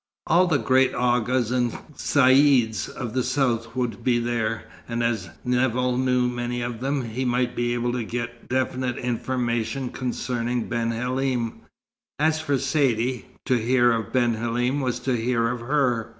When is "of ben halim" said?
13.91-14.79